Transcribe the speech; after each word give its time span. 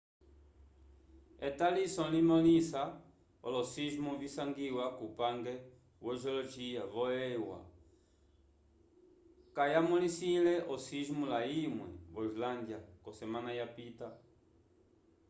etaliso 1.47 2.05
limõlisa 2.13 2.81
olo-sismo 3.49 4.11
visangiwa 4.21 4.85
kupange 5.01 5.53
wo-geologia 6.07 6.81
vo-eua 6.95 7.57
kayamõlisile 9.59 10.53
osismo 10.77 11.23
layimwe 11.33 11.87
vo 12.17 12.25
islândia 12.29 12.79
k'osemana 13.03 13.51
yapita 13.59 14.07